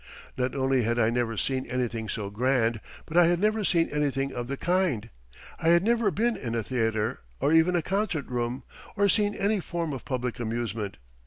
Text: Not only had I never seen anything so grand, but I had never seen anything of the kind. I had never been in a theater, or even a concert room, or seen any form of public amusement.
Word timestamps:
Not 0.35 0.55
only 0.55 0.81
had 0.81 0.97
I 0.97 1.11
never 1.11 1.37
seen 1.37 1.67
anything 1.67 2.09
so 2.09 2.31
grand, 2.31 2.81
but 3.05 3.17
I 3.17 3.27
had 3.27 3.37
never 3.39 3.63
seen 3.63 3.87
anything 3.89 4.33
of 4.33 4.47
the 4.47 4.57
kind. 4.57 5.11
I 5.59 5.67
had 5.69 5.83
never 5.83 6.09
been 6.09 6.35
in 6.35 6.55
a 6.55 6.63
theater, 6.63 7.19
or 7.39 7.51
even 7.51 7.75
a 7.75 7.83
concert 7.83 8.25
room, 8.25 8.63
or 8.95 9.07
seen 9.07 9.35
any 9.35 9.59
form 9.59 9.93
of 9.93 10.03
public 10.03 10.39
amusement. 10.39 10.97